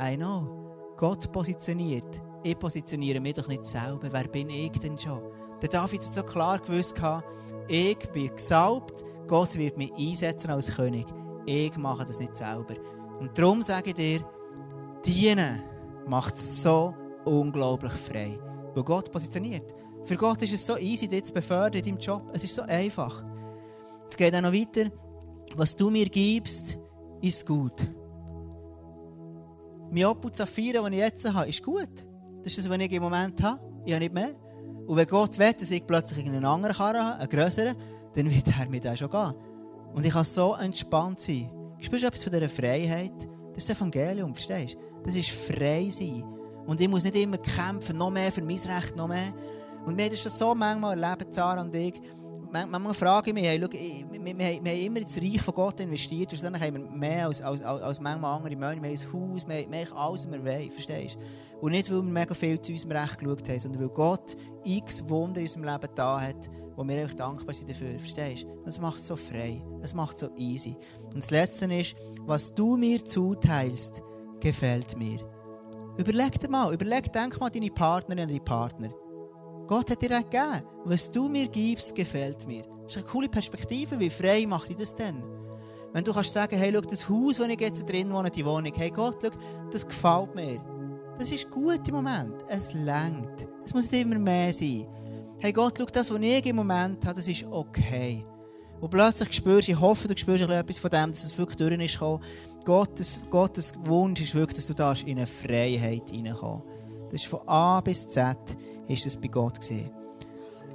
[0.02, 0.94] I know.
[0.96, 2.20] Gott positioniert.
[2.42, 4.08] Ich positioniere mich doch nicht selber.
[4.10, 5.22] Wer bin ich denn schon?
[5.62, 6.96] Der David hat so klar gewusst,
[7.68, 11.06] ich bin gesalbt, Gott wird mich einsetzen als König.
[11.46, 12.74] Ich mache das nicht selber.
[13.18, 14.24] Und darum sage ich dir,
[15.04, 15.62] dienen
[16.06, 18.38] macht so unglaublich frei.
[18.74, 19.74] Weil Gott positioniert.
[20.04, 22.22] Für Gott ist es so easy, dich zu befördern in deinem Job.
[22.32, 23.22] Es ist so einfach.
[24.08, 24.90] Es geht auch noch weiter.
[25.56, 26.78] Was du mir gibst,
[27.20, 27.86] ist gut.
[29.90, 31.90] Mein Opel Zafira, den ich jetzt habe, ist gut.
[32.42, 33.60] Das ist das, was ich im Moment habe.
[33.84, 34.30] Ich habe nicht mehr.
[34.86, 37.76] Und wenn Gott will, dass ich plötzlich einen anderen Karren habe, einen größeren,
[38.14, 39.34] dann wird er mir das schon gehen.
[39.94, 41.50] Und ich kann so entspannt sein.
[41.78, 43.12] Spürst du etwas von dieser Freiheit?
[43.52, 45.02] Das ist das Evangelium, verstehst du?
[45.02, 46.22] Das ist frei sein.
[46.66, 49.32] Und ich muss nicht immer kämpfen, noch mehr für mein Recht, noch mehr.
[49.84, 52.00] Und wir haben das so manchmal erlebt, Sarah und ich,
[52.52, 56.32] manchmal frage ich mich, hey, schau, wir, wir, haben immer ins Reich von Gott investiert,
[56.32, 58.82] und dann haben wir mehr als, als, als manchmal andere Menschen.
[58.82, 61.60] Wir haben ein Haus, wir haben alles, was wir wollen, verstehst du?
[61.60, 65.08] Und nicht, weil wir mega viel zu unserem Recht geschaut haben, sondern weil Gott x
[65.08, 66.50] Wunder in unserem Leben da hat,
[66.80, 68.62] wo wir einfach dankbar sind dafür, verstehst du?
[68.64, 70.74] Es macht so frei, es macht so easy.
[71.08, 74.02] Und das Letzte ist, was du mir zuteilst,
[74.40, 75.18] gefällt mir.
[75.98, 78.88] Überleg dir mal, überleg, denk mal deine Partnerin und deine Partner.
[79.66, 80.62] Gott hat dir das gegeben.
[80.86, 82.62] Was du mir gibst, gefällt mir.
[82.84, 84.00] Das ist eine coole Perspektive.
[84.00, 85.22] Wie frei macht dich das denn?
[85.92, 88.72] Wenn du kannst sagen, hey, schau, das Haus, wo ich jetzt drin wohne, die Wohnung,
[88.74, 89.38] hey Gott, schau,
[89.70, 90.64] das gefällt mir.
[91.18, 92.42] Das ist gut im Moment.
[92.48, 93.46] Es längt.
[93.62, 94.86] Es muss nicht immer mehr sein.
[95.42, 98.26] Hey Gott, schau, das, was ich im Moment habe, das ist okay.
[98.78, 101.80] Und plötzlich spürst du, ich hoffe, du spürst etwas von dem, dass es wirklich durch
[101.80, 102.22] ist gekommen.
[102.62, 106.66] Gottes, Gottes Wunsch ist wirklich, dass du da in eine Freiheit reinkommst.
[107.06, 108.36] Das ist von A bis Z
[108.86, 109.90] ist das bei Gott gesehen.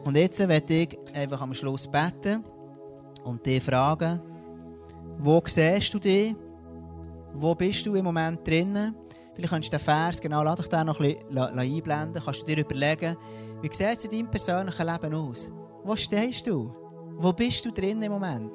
[0.04, 2.43] Und jetzt werde ich einfach am Schluss beten
[3.23, 4.19] und dich fragen,
[5.19, 6.36] wo siehst du dich?
[7.36, 8.95] Wo bist du im Moment drinnen?
[9.36, 12.21] Vielleicht kannst du den Vers, genau, lass dich den noch ein bisschen einblenden.
[12.23, 13.15] Kannst du dir überlegen,
[13.65, 15.49] wie sieht es in deinem persönlichen Leben aus?
[15.84, 16.71] Wo stehst du?
[17.17, 18.51] Wo bist du drin im Moment?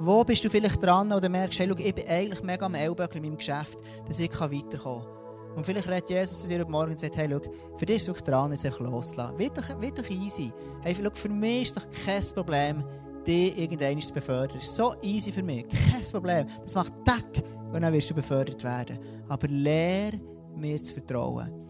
[0.00, 3.18] Wo bist du vielleicht dran oder merkst, hey, schau, ich bin eigentlich mega am Ellbogen
[3.18, 5.54] in meinem Geschäft, dass ich weiterkommen kann?
[5.54, 8.08] Und vielleicht redet Jesus zu dir heute Morgen und sagt, hey, schau, für dich ist
[8.08, 9.38] es dran, sich loszulassen.
[9.38, 10.52] Wird doch, doch easy.
[10.82, 12.84] Hey, schau, für mich ist doch kein Problem,
[13.24, 14.56] dich irgendwann zu befördern.
[14.56, 15.64] Das ist so easy für mich.
[15.68, 16.48] Kein Problem.
[16.60, 18.98] Das macht Tack und dann wirst du befördert werden.
[19.28, 20.10] Aber lehr
[20.56, 21.63] mir zu vertrauen.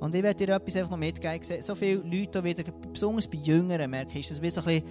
[0.00, 1.62] Und ich werde dir etwas einfach noch mitgeben.
[1.62, 4.82] So viele Leute, wieder, besonders bei Jüngeren, merke ich, ist das wie so ein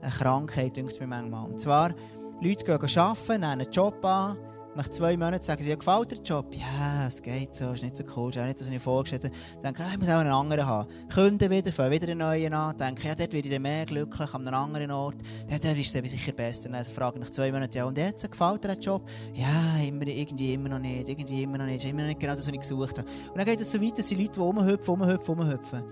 [0.00, 1.50] eine Krankheit, denke ich mir manchmal.
[1.50, 1.94] Und zwar,
[2.40, 4.36] Leute gehen arbeiten, nehmen einen Job an,
[4.78, 6.54] nach zwei Monaten sagen sie, ja, gefällt der Job?
[6.54, 9.34] Ja, es geht so, ist nicht so cool, ist auch nicht, was ich vorgestellt habe.
[9.60, 10.88] Denke, ich muss auch einen anderen haben.
[11.12, 12.76] Kunden wieder, fangen wieder einen neuen an.
[12.76, 15.16] Denke, ja, dort werde ich dann mehr glücklich, an einem anderen Ort.
[15.50, 16.68] Dort ist es sicher besser.
[16.68, 19.02] Dann frage nach zwei Monaten, ja, und jetzt, gefällt dir der Job?
[19.34, 22.36] Ja, immer, irgendwie immer noch nicht, irgendwie immer noch nicht, ist immer noch nicht genau
[22.36, 23.08] das, was ich gesucht habe.
[23.30, 25.82] Und dann geht es so weiter, es sind Leute, die rumhüpfen, rumhüpfen, rumhüpfen.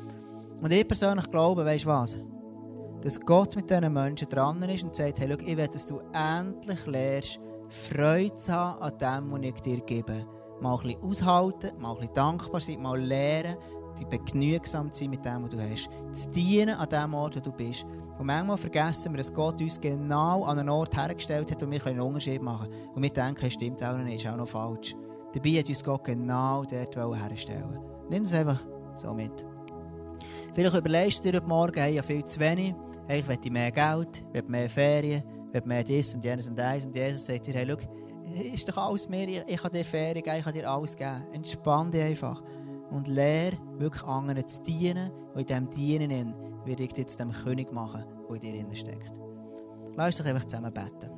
[0.62, 2.18] Und ich persönlich glaube, weißt du was?
[3.00, 6.00] Dass Gott mit diesen Menschen dran ist und sagt, hey, schau, ich will, dass du
[6.12, 10.26] endlich lernst, Freude zu haben an dem, was ich dir gebe.
[10.60, 13.56] Mal ein bisschen aushalten, mal ein bisschen dankbar sein, mal lernen,
[13.98, 15.90] die begnügsam zu sein mit dem, was du hast.
[16.12, 17.84] Zu dienen an dem Ort, wo du bist.
[18.18, 21.86] Und manchmal vergessen wir, dass Gott uns genau an einen Ort hergestellt hat, wo wir
[21.86, 22.88] einen Unterschied machen können.
[22.94, 24.94] Und wir denken, stimmt auch nicht, ist auch noch falsch.
[25.34, 29.44] Dabei hat uns Gott genau dort herstellen Nimm das einfach so mit.
[30.54, 32.74] Vielleicht überlegst du dir heute Morgen, hey, ja viel zu wenig,
[33.06, 35.22] hey, ich möchte mehr Geld, ich möchte mehr Ferien,
[35.64, 38.76] wenn man dies und jenes und eins und Jesus sagt dir, hey, schau, ist doch
[38.76, 41.26] alles mehr, ich, ich kann dir Ferien geben, ich kann dir alles geben.
[41.32, 42.42] Entspann dich einfach
[42.90, 47.32] und lerne wirklich anderen zu dienen und in diesem Dienen werde ich dich zu dem
[47.32, 49.20] König machen, der in dir drin steckt.
[49.96, 51.10] Lass uns doch einfach zusammen beten.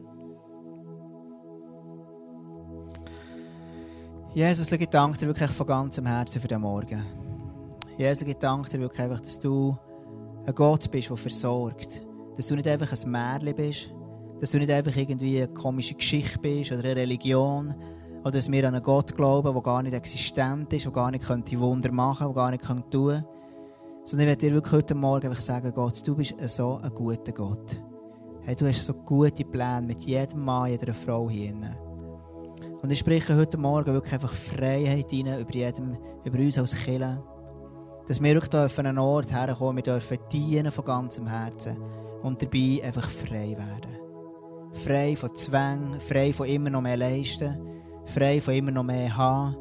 [4.34, 7.02] Jesus, ich danke dir wirklich von ganzem Herzen für den Morgen.
[7.96, 9.76] Jesus, ich danke dir wirklich einfach, dass du
[10.46, 12.02] ein Gott bist, der versorgt.
[12.36, 13.90] Dass du nicht einfach ein Märchen bist,
[14.40, 17.74] dass du nicht einfach irgendwie eine komische Geschichte bist oder eine Religion.
[18.20, 21.26] Oder dass wir an einen Gott glauben, der gar nicht existent ist, der gar nicht
[21.26, 23.24] könnte Wunder machen könnte, der gar nicht könnte tun
[24.04, 27.32] Sondern ich werde dir wirklich heute Morgen einfach sagen, Gott, du bist so ein guter
[27.32, 27.80] Gott.
[28.42, 31.54] Hey, du hast so gute Pläne mit jedem Mann, jeder Frau hier.
[32.80, 37.22] Und ich spreche heute Morgen wirklich einfach Freiheit rein über, jedem, über uns als Killer.
[38.06, 41.76] Dass wir wirklich an einen Ort herkommen, wir dürfen dienen von ganzem Herzen
[42.22, 44.07] und dabei einfach frei werden
[44.72, 47.58] frei von Zwängen, frei von immer noch mehr leisten,
[48.04, 49.56] frei von immer noch mehr haben,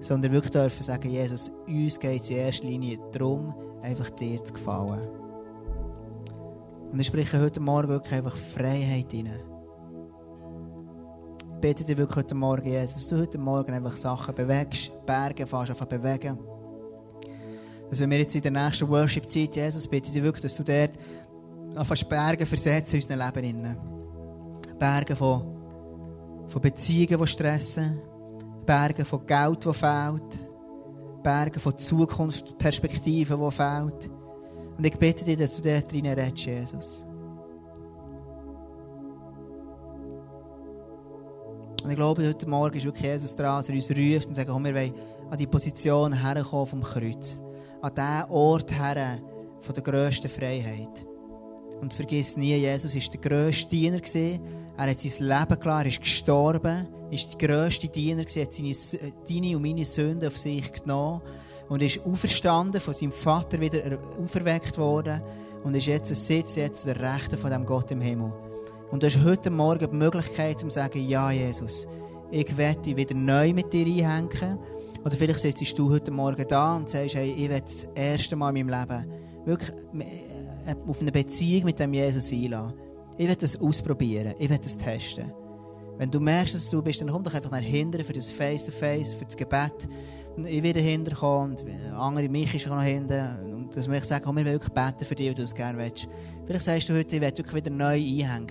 [0.00, 4.54] sondern wirklich dürfen sagen, Jesus, uns geht es in erster Linie darum, einfach dir zu
[4.54, 5.08] gefallen.
[6.90, 9.30] Und ich spreche heute Morgen wirklich einfach Freiheit rein.
[11.54, 15.46] Ich bitte dich wirklich heute Morgen, Jesus, dass du heute Morgen einfach Sachen bewegst, Berge
[15.46, 16.38] fast einfach bewegen.
[17.88, 20.92] Dass wir jetzt in der nächsten Worship-Zeit, Jesus, bitte dich wirklich, dass du dort
[21.86, 23.76] fast Berge versetzt in unserem Leben.
[24.78, 25.42] Berge von,
[26.46, 28.00] von Beziehungen, die stressen,
[28.64, 30.46] Berge von Geld, die fehlt,
[31.22, 34.10] Berge von Zukunftsperspektiven, die fehlt.
[34.76, 37.06] Und ich bitte dich, dass du dort drin redest, Jesus.
[41.82, 44.48] Und ich glaube, heute Morgen ist wirklich Jesus dran, dass er uns ruft und sagt,
[44.50, 44.92] komm, wir wollen
[45.30, 47.38] an die Position herkommen vom Kreuz.
[47.80, 49.20] An den Ort her
[49.60, 51.06] von der grössten Freiheit.
[51.80, 54.00] Und vergiss nie, Jesus war der grösste Diener.
[54.76, 58.72] Er hat sein Leben klar, er ist gestorben, ist der grösste Diener, er hat seine,
[59.28, 61.22] deine und meine Sünden auf sich genommen
[61.68, 65.22] und ist auferstanden, von seinem Vater wieder auferweckt worden
[65.64, 68.32] und ist jetzt, sitzt jetzt der Rechte von dem Gott im Himmel.
[68.90, 71.88] Und du hast heute Morgen die Möglichkeit, zu sagen, ja, Jesus,
[72.30, 74.58] ich werde wieder neu mit dir einhängen.
[75.04, 78.56] Oder vielleicht sitzt du heute Morgen da und sagst, hey, ich werde das erste Mal
[78.56, 79.12] in meinem Leben
[79.44, 82.74] wirklich äh, auf eine Beziehung mit dem Jesus einladen.
[83.18, 85.32] Ich werde das ausprobieren, ich werde das testen.
[85.98, 89.14] Wenn du merkst, dass du bist, dann komm doch einfach nach hinten für das Face-to-Face,
[89.14, 89.88] -face, für das Gebet.
[90.36, 91.64] Und ich werde hinten kommen und
[91.94, 93.24] andere mich ist noch hinten.
[93.54, 96.08] Und dass wir sagen, komm, wir wirklich beten für dich, wenn du das gerne willst.
[96.44, 98.46] Vielleicht sagst du heute, ich werde wirklich wieder neu einhängen.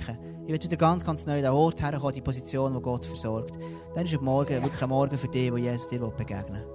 [0.45, 3.59] Ich werde wieder ganz, ganz neu an den Ort herkommen, die Position, die Gott versorgt.
[3.93, 6.74] Dann ist es morgen wirklich ein Morgen für dich, wo Jesus dir begegnen will.